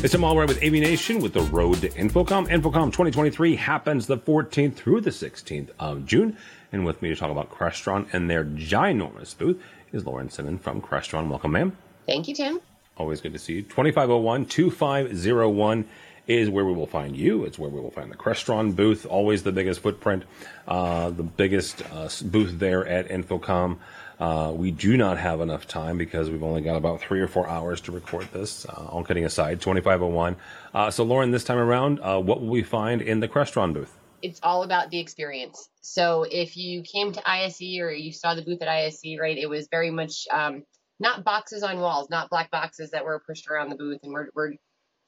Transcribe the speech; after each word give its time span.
It's 0.00 0.12
Tim 0.12 0.22
Albright 0.22 0.46
with 0.46 0.60
AVNation 0.60 1.20
with 1.20 1.32
the 1.32 1.40
road 1.40 1.80
to 1.80 1.88
InfoComm. 1.88 2.46
InfoComm 2.46 2.92
2023 2.92 3.56
happens 3.56 4.06
the 4.06 4.16
14th 4.16 4.76
through 4.76 5.00
the 5.00 5.10
16th 5.10 5.70
of 5.80 6.06
June. 6.06 6.36
And 6.70 6.84
with 6.86 7.02
me 7.02 7.08
to 7.08 7.16
talk 7.16 7.32
about 7.32 7.50
Crestron 7.50 8.06
and 8.12 8.30
their 8.30 8.44
ginormous 8.44 9.36
booth 9.36 9.60
is 9.90 10.06
Lauren 10.06 10.30
Simmens 10.30 10.62
from 10.62 10.80
Crestron. 10.80 11.28
Welcome, 11.28 11.50
ma'am. 11.50 11.76
Thank 12.06 12.28
you, 12.28 12.34
Tim. 12.36 12.60
Always 12.96 13.20
good 13.20 13.32
to 13.32 13.40
see 13.40 13.54
you. 13.54 13.62
2501 13.62 14.46
2501 14.46 15.88
is 16.28 16.50
where 16.50 16.64
we 16.64 16.74
will 16.74 16.86
find 16.86 17.16
you. 17.16 17.44
It's 17.44 17.58
where 17.58 17.70
we 17.70 17.80
will 17.80 17.90
find 17.90 18.12
the 18.12 18.16
Crestron 18.16 18.76
booth, 18.76 19.06
always 19.06 19.42
the 19.42 19.52
biggest 19.52 19.80
footprint, 19.80 20.24
uh, 20.68 21.10
the 21.10 21.22
biggest 21.22 21.82
uh, 21.90 22.08
booth 22.22 22.58
there 22.58 22.86
at 22.86 23.08
InfoComm. 23.08 23.78
Uh, 24.20 24.52
we 24.54 24.70
do 24.70 24.96
not 24.96 25.16
have 25.16 25.40
enough 25.40 25.66
time 25.66 25.96
because 25.96 26.28
we've 26.28 26.42
only 26.42 26.60
got 26.60 26.76
about 26.76 27.00
three 27.00 27.20
or 27.20 27.28
four 27.28 27.48
hours 27.48 27.80
to 27.80 27.92
record 27.92 28.28
this. 28.32 28.66
Uh, 28.66 28.88
all 28.90 29.04
kidding 29.04 29.24
aside, 29.24 29.60
2501. 29.60 30.36
Uh, 30.74 30.90
so, 30.90 31.02
Lauren, 31.04 31.30
this 31.30 31.44
time 31.44 31.58
around, 31.58 32.00
uh, 32.00 32.20
what 32.20 32.40
will 32.40 32.48
we 32.48 32.62
find 32.62 33.00
in 33.00 33.20
the 33.20 33.28
Crestron 33.28 33.72
booth? 33.72 33.96
It's 34.20 34.40
all 34.42 34.64
about 34.64 34.90
the 34.90 34.98
experience. 34.98 35.68
So, 35.80 36.26
if 36.30 36.56
you 36.56 36.82
came 36.82 37.12
to 37.12 37.30
ISE 37.30 37.78
or 37.80 37.92
you 37.92 38.12
saw 38.12 38.34
the 38.34 38.42
booth 38.42 38.60
at 38.60 38.68
ISE, 38.68 39.18
right, 39.20 39.38
it 39.38 39.48
was 39.48 39.68
very 39.70 39.90
much 39.90 40.26
um, 40.32 40.64
not 40.98 41.22
boxes 41.24 41.62
on 41.62 41.78
walls, 41.78 42.10
not 42.10 42.28
black 42.28 42.50
boxes 42.50 42.90
that 42.90 43.04
were 43.04 43.22
pushed 43.24 43.48
around 43.48 43.70
the 43.70 43.76
booth. 43.76 44.00
And 44.02 44.12
we're, 44.12 44.28
we're 44.34 44.54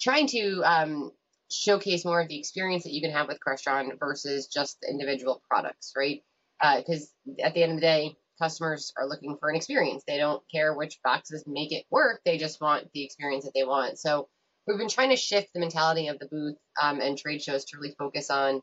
trying 0.00 0.26
to 0.28 0.62
um, 0.64 1.12
showcase 1.50 2.04
more 2.04 2.20
of 2.20 2.28
the 2.28 2.38
experience 2.38 2.84
that 2.84 2.92
you 2.92 3.00
can 3.00 3.10
have 3.10 3.28
with 3.28 3.38
Crestron 3.46 3.98
versus 3.98 4.46
just 4.46 4.78
the 4.80 4.88
individual 4.88 5.42
products, 5.48 5.92
right? 5.96 6.22
Because 6.60 7.12
uh, 7.28 7.42
at 7.42 7.54
the 7.54 7.62
end 7.62 7.72
of 7.72 7.78
the 7.78 7.82
day, 7.82 8.16
customers 8.40 8.92
are 8.96 9.06
looking 9.06 9.36
for 9.38 9.50
an 9.50 9.56
experience. 9.56 10.02
They 10.06 10.16
don't 10.16 10.42
care 10.52 10.74
which 10.74 10.98
boxes 11.04 11.44
make 11.46 11.72
it 11.72 11.84
work. 11.90 12.20
They 12.24 12.38
just 12.38 12.60
want 12.60 12.90
the 12.94 13.04
experience 13.04 13.44
that 13.44 13.52
they 13.54 13.64
want. 13.64 13.98
So 13.98 14.28
we've 14.66 14.78
been 14.78 14.88
trying 14.88 15.10
to 15.10 15.16
shift 15.16 15.52
the 15.52 15.60
mentality 15.60 16.08
of 16.08 16.18
the 16.18 16.26
booth 16.26 16.56
um, 16.80 17.00
and 17.00 17.18
trade 17.18 17.42
shows 17.42 17.64
to 17.66 17.78
really 17.78 17.94
focus 17.98 18.30
on 18.30 18.62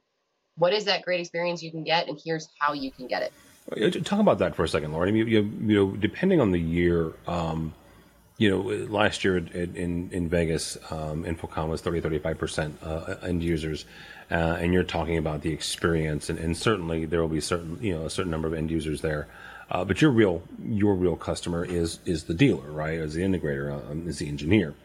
what 0.55 0.73
is 0.73 0.85
that 0.85 1.03
great 1.03 1.19
experience 1.19 1.61
you 1.61 1.71
can 1.71 1.83
get, 1.83 2.07
and 2.07 2.19
here's 2.23 2.49
how 2.59 2.73
you 2.73 2.91
can 2.91 3.07
get 3.07 3.21
it. 3.21 4.05
Talk 4.05 4.19
about 4.19 4.39
that 4.39 4.55
for 4.55 4.63
a 4.63 4.67
second, 4.67 4.91
Lauren. 4.91 5.09
I 5.09 5.11
mean, 5.11 5.27
you, 5.27 5.41
you 5.41 5.75
know, 5.75 5.91
depending 5.95 6.39
on 6.39 6.51
the 6.51 6.59
year, 6.59 7.13
um, 7.27 7.73
you 8.37 8.51
know, 8.51 8.61
last 8.87 9.23
year 9.23 9.37
in 9.37 10.09
in 10.11 10.29
Vegas, 10.29 10.77
um, 10.91 11.23
InfoComm 11.23 11.69
was 11.69 11.81
30, 11.81 12.01
35 12.01 12.37
percent 12.37 12.77
uh, 12.83 13.15
end 13.23 13.43
users, 13.43 13.85
uh, 14.29 14.57
and 14.59 14.73
you're 14.73 14.83
talking 14.83 15.17
about 15.17 15.41
the 15.41 15.51
experience, 15.51 16.29
and, 16.29 16.37
and, 16.37 16.55
certainly 16.55 17.05
there 17.05 17.19
will 17.19 17.29
be 17.29 17.41
certain, 17.41 17.79
you 17.81 17.95
know, 17.95 18.05
a 18.05 18.09
certain 18.09 18.29
number 18.29 18.47
of 18.47 18.53
end 18.53 18.69
users 18.69 19.01
there. 19.01 19.27
Uh, 19.71 19.83
but 19.83 20.01
your 20.01 20.11
real 20.11 20.43
your 20.63 20.93
real 20.95 21.15
customer 21.15 21.65
is 21.65 21.99
is 22.05 22.25
the 22.25 22.33
dealer, 22.33 22.71
right? 22.71 22.99
As 22.99 23.15
the 23.15 23.21
integrator, 23.21 23.71
um, 23.89 24.07
is 24.07 24.19
the 24.19 24.27
engineer. 24.27 24.75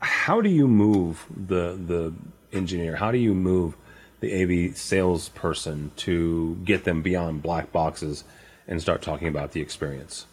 How 0.00 0.40
do 0.40 0.48
you 0.48 0.66
move 0.66 1.26
the 1.30 1.78
the 1.78 2.14
engineer? 2.56 2.96
How 2.96 3.12
do 3.12 3.18
you 3.18 3.34
move 3.34 3.76
the 4.20 4.68
AV 4.70 4.76
salesperson 4.76 5.92
to 5.96 6.56
get 6.64 6.84
them 6.84 7.02
beyond 7.02 7.42
black 7.42 7.70
boxes 7.70 8.24
and 8.66 8.80
start 8.80 9.02
talking 9.02 9.28
about 9.28 9.52
the 9.52 9.60
experience? 9.60 10.26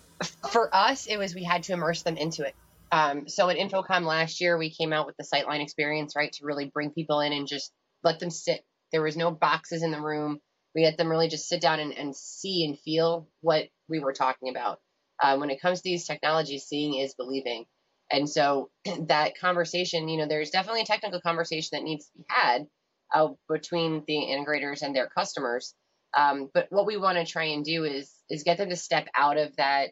For 0.51 0.73
us, 0.73 1.07
it 1.07 1.17
was 1.17 1.35
we 1.35 1.43
had 1.43 1.63
to 1.63 1.73
immerse 1.73 2.03
them 2.03 2.17
into 2.17 2.43
it. 2.43 2.55
Um, 2.91 3.27
so 3.27 3.49
at 3.49 3.57
InfoComm 3.57 4.05
last 4.05 4.39
year, 4.39 4.57
we 4.57 4.69
came 4.69 4.93
out 4.93 5.05
with 5.05 5.17
the 5.17 5.25
Sightline 5.25 5.61
experience, 5.61 6.15
right, 6.15 6.31
to 6.33 6.45
really 6.45 6.71
bring 6.73 6.91
people 6.91 7.19
in 7.19 7.33
and 7.33 7.47
just 7.47 7.71
let 8.03 8.19
them 8.19 8.29
sit. 8.29 8.63
There 8.91 9.01
was 9.01 9.17
no 9.17 9.31
boxes 9.31 9.83
in 9.83 9.91
the 9.91 9.99
room. 9.99 10.39
We 10.73 10.85
let 10.85 10.97
them 10.97 11.09
really 11.09 11.27
just 11.27 11.49
sit 11.49 11.61
down 11.61 11.79
and, 11.79 11.93
and 11.97 12.15
see 12.15 12.65
and 12.65 12.79
feel 12.79 13.27
what 13.41 13.67
we 13.89 13.99
were 13.99 14.13
talking 14.13 14.49
about. 14.49 14.79
Um, 15.23 15.39
when 15.39 15.49
it 15.49 15.61
comes 15.61 15.79
to 15.79 15.83
these 15.83 16.05
technologies, 16.05 16.65
seeing 16.65 16.95
is 16.95 17.15
believing. 17.15 17.65
And 18.11 18.29
so 18.29 18.69
that 19.07 19.37
conversation, 19.39 20.07
you 20.07 20.17
know, 20.17 20.27
there's 20.27 20.51
definitely 20.51 20.81
a 20.81 20.85
technical 20.85 21.21
conversation 21.21 21.69
that 21.73 21.83
needs 21.83 22.05
to 22.05 22.17
be 22.17 22.25
had 22.29 22.67
uh, 23.13 23.29
between 23.49 24.03
the 24.07 24.13
integrators 24.13 24.81
and 24.81 24.95
their 24.95 25.07
customers. 25.07 25.73
Um, 26.17 26.49
but 26.53 26.67
what 26.69 26.85
we 26.85 26.97
want 26.97 27.17
to 27.17 27.25
try 27.25 27.45
and 27.45 27.65
do 27.65 27.83
is 27.83 28.11
is 28.29 28.43
get 28.43 28.57
them 28.57 28.69
to 28.69 28.75
step 28.75 29.07
out 29.15 29.37
of 29.37 29.55
that 29.57 29.89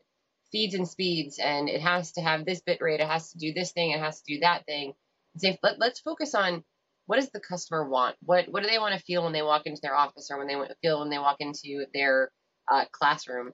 feeds 0.54 0.76
and 0.76 0.88
speeds, 0.88 1.40
and 1.40 1.68
it 1.68 1.82
has 1.82 2.14
to 2.14 2.22
have 2.22 2.46
this 2.46 2.62
bit 2.62 2.80
rate, 2.80 3.02
it 3.02 3.08
has 3.08 3.32
to 3.34 3.38
do 3.38 3.52
this 3.52 3.74
thing, 3.74 3.92
it 3.92 4.00
has 4.00 4.22
to 4.22 4.36
do 4.36 4.40
that 4.40 4.66
thing. 4.66 4.94
Say, 5.36 5.60
let, 5.62 5.80
let's 5.80 6.00
focus 6.00 6.34
on 6.34 6.64
what 7.08 7.18
does 7.18 7.32
the 7.32 7.42
customer 7.42 7.90
want? 7.90 8.16
What 8.22 8.46
what 8.50 8.64
do 8.64 8.70
they 8.70 8.80
want 8.80 8.98
to 8.98 9.04
feel 9.04 9.24
when 9.24 9.34
they 9.34 9.42
walk 9.42 9.64
into 9.66 9.82
their 9.82 9.96
office 9.96 10.30
or 10.32 10.38
when 10.38 10.48
they 10.48 10.56
feel 10.82 11.02
when 11.02 11.10
they 11.10 11.18
walk 11.18 11.38
into 11.42 11.86
their 11.94 12.32
uh, 12.72 12.86
classroom? 12.92 13.52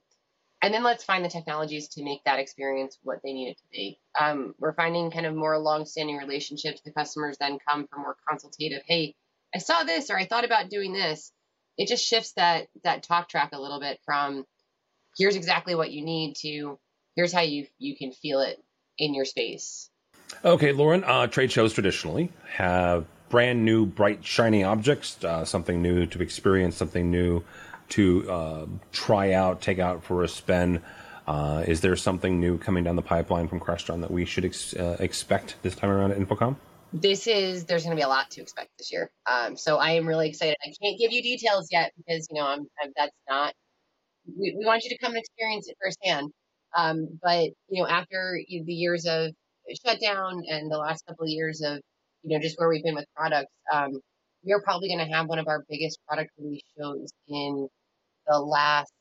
And 0.62 0.74
then 0.74 0.84
let's 0.84 1.04
find 1.04 1.24
the 1.24 1.30
technologies 1.30 1.88
to 1.88 2.04
make 2.04 2.22
that 2.24 2.38
experience 2.38 2.98
what 3.02 3.20
they 3.24 3.32
need 3.32 3.48
it 3.52 3.56
to 3.56 3.64
be. 3.72 3.98
Um, 4.20 4.54
we're 4.58 4.74
finding 4.74 5.10
kind 5.10 5.24
of 5.24 5.34
more 5.34 5.58
long-standing 5.58 6.18
relationships. 6.18 6.82
The 6.84 6.92
customers 6.92 7.38
then 7.40 7.58
come 7.66 7.88
for 7.88 7.98
more 7.98 8.16
consultative. 8.28 8.82
Hey, 8.86 9.14
I 9.54 9.58
saw 9.58 9.84
this 9.84 10.10
or 10.10 10.18
I 10.18 10.26
thought 10.26 10.44
about 10.44 10.68
doing 10.68 10.92
this. 10.92 11.32
It 11.78 11.88
just 11.88 12.06
shifts 12.06 12.34
that 12.34 12.68
that 12.84 13.02
talk 13.02 13.30
track 13.30 13.50
a 13.52 13.60
little 13.60 13.80
bit 13.80 13.98
from 14.04 14.44
here's 15.16 15.36
exactly 15.36 15.74
what 15.74 15.90
you 15.90 16.04
need 16.04 16.34
to 16.42 16.78
here's 17.16 17.32
how 17.32 17.42
you 17.42 17.66
you 17.78 17.96
can 17.96 18.12
feel 18.12 18.40
it 18.40 18.62
in 18.98 19.14
your 19.14 19.24
space. 19.24 19.90
Okay, 20.44 20.72
Lauren. 20.72 21.04
Uh, 21.04 21.26
trade 21.26 21.50
shows 21.50 21.72
traditionally 21.72 22.30
have 22.54 23.06
brand 23.28 23.64
new, 23.64 23.86
bright, 23.86 24.24
shiny 24.24 24.64
objects, 24.64 25.22
uh, 25.24 25.44
something 25.44 25.82
new 25.82 26.06
to 26.06 26.22
experience, 26.22 26.76
something 26.76 27.10
new 27.10 27.42
to 27.90 28.30
uh, 28.30 28.66
try 28.92 29.32
out, 29.32 29.60
take 29.60 29.78
out 29.78 30.04
for 30.04 30.22
a 30.22 30.28
spin. 30.28 30.82
Uh, 31.26 31.64
is 31.66 31.80
there 31.80 31.94
something 31.96 32.40
new 32.40 32.58
coming 32.58 32.84
down 32.84 32.96
the 32.96 33.02
pipeline 33.02 33.48
from 33.48 33.60
Crestron 33.60 34.00
that 34.00 34.10
we 34.10 34.24
should 34.24 34.44
ex- 34.44 34.74
uh, 34.74 34.96
expect 34.98 35.56
this 35.62 35.74
time 35.74 35.90
around 35.90 36.12
at 36.12 36.18
InfoComm? 36.18 36.56
This 36.92 37.28
is 37.28 37.66
there's 37.66 37.84
going 37.84 37.96
to 37.96 38.00
be 38.00 38.04
a 38.04 38.08
lot 38.08 38.30
to 38.32 38.40
expect 38.42 38.70
this 38.78 38.90
year. 38.90 39.10
Um, 39.30 39.56
so 39.56 39.76
I 39.76 39.92
am 39.92 40.08
really 40.08 40.28
excited. 40.28 40.56
I 40.60 40.72
can't 40.82 40.98
give 40.98 41.12
you 41.12 41.22
details 41.22 41.68
yet 41.70 41.92
because 41.96 42.26
you 42.30 42.40
know 42.40 42.46
I'm, 42.46 42.66
I'm 42.82 42.92
that's 42.96 43.14
not. 43.28 43.54
We, 44.26 44.56
we, 44.58 44.66
want 44.66 44.82
you 44.82 44.90
to 44.90 44.98
come 44.98 45.12
and 45.12 45.20
experience 45.20 45.68
it 45.68 45.76
firsthand. 45.80 46.32
Um, 46.76 47.18
but 47.22 47.50
you 47.68 47.82
know 47.82 47.88
after 47.88 48.38
the 48.48 48.72
years 48.72 49.06
of 49.06 49.32
shutdown 49.84 50.42
and 50.48 50.70
the 50.70 50.78
last 50.78 51.04
couple 51.06 51.24
of 51.24 51.30
years 51.30 51.62
of 51.62 51.80
you 52.22 52.36
know 52.36 52.42
just 52.42 52.58
where 52.58 52.68
we've 52.68 52.84
been 52.84 52.94
with 52.94 53.06
products, 53.16 53.52
um, 53.72 54.00
we 54.44 54.52
are 54.52 54.62
probably 54.62 54.88
going 54.88 55.06
to 55.06 55.12
have 55.12 55.28
one 55.28 55.38
of 55.38 55.48
our 55.48 55.64
biggest 55.68 55.98
product 56.06 56.30
release 56.38 56.62
shows 56.78 57.08
in 57.28 57.68
the 58.26 58.38
last 58.38 58.92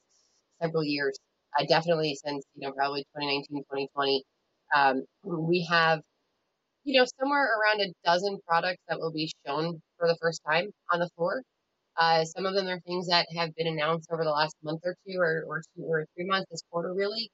several 0.61 0.83
years. 0.83 1.17
Uh, 1.57 1.65
definitely 1.65 2.15
since, 2.23 2.45
you 2.55 2.67
know, 2.67 2.73
probably 2.73 3.01
2019, 3.15 3.63
2020. 3.63 4.23
Um, 4.75 5.03
we 5.23 5.65
have, 5.69 6.01
you 6.83 6.99
know, 6.99 7.07
somewhere 7.19 7.49
around 7.57 7.81
a 7.81 7.91
dozen 8.05 8.37
products 8.47 8.83
that 8.87 8.99
will 8.99 9.11
be 9.11 9.31
shown 9.45 9.81
for 9.97 10.07
the 10.07 10.17
first 10.21 10.41
time 10.47 10.69
on 10.91 10.99
the 10.99 11.09
floor. 11.15 11.41
Uh, 11.97 12.23
some 12.23 12.45
of 12.45 12.53
them 12.53 12.67
are 12.67 12.79
things 12.81 13.07
that 13.07 13.25
have 13.35 13.53
been 13.55 13.67
announced 13.67 14.09
over 14.11 14.23
the 14.23 14.29
last 14.29 14.55
month 14.63 14.81
or 14.85 14.95
two 15.07 15.17
or, 15.19 15.43
or 15.47 15.61
two 15.75 15.83
or 15.83 16.05
three 16.15 16.25
months 16.25 16.47
this 16.51 16.61
quarter, 16.71 16.93
really. 16.93 17.29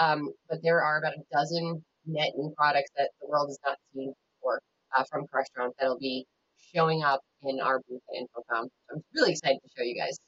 Um, 0.00 0.32
but 0.48 0.58
there 0.62 0.82
are 0.82 0.98
about 0.98 1.14
a 1.14 1.22
dozen 1.32 1.84
net 2.06 2.30
new 2.36 2.52
products 2.56 2.90
that 2.96 3.10
the 3.20 3.28
world 3.28 3.48
has 3.48 3.58
not 3.64 3.76
seen 3.94 4.12
before 4.36 4.60
uh, 4.96 5.04
from 5.10 5.26
Crestron 5.26 5.70
that'll 5.78 5.98
be 5.98 6.26
showing 6.74 7.02
up 7.02 7.20
in 7.42 7.60
our 7.60 7.80
booth 7.88 8.00
at 8.14 8.22
InfoComm. 8.22 8.68
I'm 8.90 9.02
really 9.14 9.32
excited 9.32 9.58
to 9.62 9.68
show 9.76 9.84
you 9.84 9.96
guys. 9.96 10.18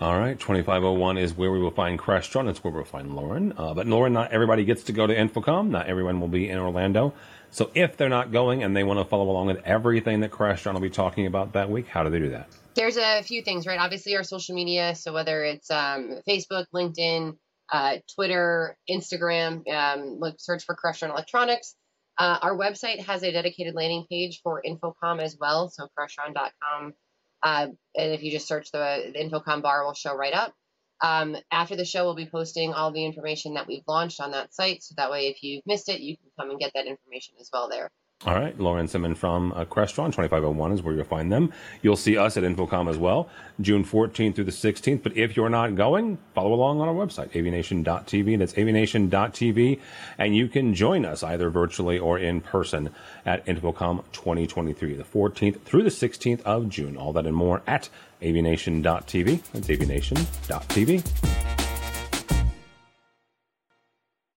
All 0.00 0.18
right, 0.18 0.38
2501 0.38 1.18
is 1.18 1.34
where 1.34 1.50
we 1.50 1.58
will 1.58 1.70
find 1.70 1.98
Crestron. 1.98 2.48
It's 2.48 2.62
where 2.64 2.72
we'll 2.72 2.84
find 2.84 3.14
Lauren. 3.14 3.52
Uh, 3.56 3.74
but 3.74 3.86
Lauren, 3.86 4.12
not 4.12 4.32
everybody 4.32 4.64
gets 4.64 4.84
to 4.84 4.92
go 4.92 5.06
to 5.06 5.14
InfoComm. 5.14 5.68
Not 5.68 5.88
everyone 5.88 6.20
will 6.20 6.28
be 6.28 6.48
in 6.48 6.58
Orlando. 6.58 7.12
So 7.50 7.70
if 7.74 7.96
they're 7.96 8.08
not 8.08 8.32
going 8.32 8.62
and 8.62 8.76
they 8.76 8.84
want 8.84 9.00
to 9.00 9.04
follow 9.04 9.28
along 9.28 9.48
with 9.48 9.60
everything 9.64 10.20
that 10.20 10.30
Crestron 10.30 10.74
will 10.74 10.80
be 10.80 10.90
talking 10.90 11.26
about 11.26 11.52
that 11.54 11.70
week, 11.70 11.88
how 11.88 12.04
do 12.04 12.10
they 12.10 12.18
do 12.18 12.30
that? 12.30 12.48
There's 12.74 12.96
a 12.96 13.22
few 13.22 13.42
things, 13.42 13.66
right? 13.66 13.78
Obviously, 13.78 14.16
our 14.16 14.22
social 14.22 14.54
media. 14.54 14.94
So 14.94 15.12
whether 15.12 15.42
it's 15.42 15.70
um, 15.70 16.20
Facebook, 16.26 16.66
LinkedIn, 16.74 17.36
uh, 17.72 17.96
Twitter, 18.14 18.76
Instagram, 18.90 19.68
um, 19.68 20.18
look, 20.18 20.36
search 20.38 20.64
for 20.64 20.76
Crestron 20.76 21.10
Electronics. 21.10 21.74
Uh, 22.18 22.38
our 22.42 22.56
website 22.56 23.00
has 23.00 23.22
a 23.22 23.32
dedicated 23.32 23.74
landing 23.74 24.04
page 24.10 24.40
for 24.42 24.62
InfoComm 24.66 25.22
as 25.22 25.36
well. 25.40 25.70
So 25.70 25.88
crestron.com 25.98 26.94
uh, 27.42 27.68
and 27.96 28.12
if 28.12 28.22
you 28.22 28.30
just 28.30 28.48
search 28.48 28.70
the, 28.72 29.12
the 29.12 29.18
InfoComm 29.18 29.62
bar, 29.62 29.84
will 29.84 29.94
show 29.94 30.14
right 30.14 30.34
up. 30.34 30.54
Um, 31.02 31.36
after 31.50 31.76
the 31.76 31.86
show, 31.86 32.04
we'll 32.04 32.14
be 32.14 32.26
posting 32.26 32.74
all 32.74 32.92
the 32.92 33.04
information 33.04 33.54
that 33.54 33.66
we've 33.66 33.84
launched 33.88 34.20
on 34.20 34.32
that 34.32 34.54
site. 34.54 34.82
So 34.82 34.94
that 34.98 35.10
way, 35.10 35.28
if 35.28 35.42
you've 35.42 35.64
missed 35.66 35.88
it, 35.88 36.00
you 36.00 36.16
can 36.16 36.30
come 36.38 36.50
and 36.50 36.58
get 36.58 36.72
that 36.74 36.86
information 36.86 37.36
as 37.40 37.48
well 37.52 37.68
there. 37.70 37.90
All 38.26 38.34
right, 38.34 38.58
Lauren 38.60 38.86
Simmens 38.86 39.16
from 39.16 39.50
uh, 39.52 39.64
Crestron, 39.64 40.08
2501 40.08 40.72
is 40.72 40.82
where 40.82 40.94
you'll 40.94 41.04
find 41.04 41.32
them. 41.32 41.54
You'll 41.80 41.96
see 41.96 42.18
us 42.18 42.36
at 42.36 42.42
InfoComm 42.42 42.90
as 42.90 42.98
well, 42.98 43.30
June 43.62 43.82
14th 43.82 44.34
through 44.34 44.44
the 44.44 44.50
16th. 44.50 45.02
But 45.02 45.16
if 45.16 45.38
you're 45.38 45.48
not 45.48 45.74
going, 45.74 46.18
follow 46.34 46.52
along 46.52 46.82
on 46.82 46.88
our 46.88 46.94
website, 46.94 47.30
avnation.tv. 47.30 48.38
That's 48.38 48.52
avnation.tv. 48.52 49.80
And 50.18 50.36
you 50.36 50.48
can 50.48 50.74
join 50.74 51.06
us 51.06 51.22
either 51.22 51.48
virtually 51.48 51.98
or 51.98 52.18
in 52.18 52.42
person 52.42 52.90
at 53.24 53.46
InfoComm 53.46 54.04
2023, 54.12 54.96
the 54.96 55.04
14th 55.04 55.62
through 55.62 55.84
the 55.84 55.88
16th 55.88 56.42
of 56.42 56.68
June. 56.68 56.98
All 56.98 57.14
that 57.14 57.24
and 57.24 57.34
more 57.34 57.62
at 57.66 57.88
avnation.tv. 58.20 59.42
That's 59.52 59.68
avnation.tv. 59.68 61.49